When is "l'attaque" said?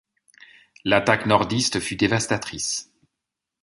0.83-1.27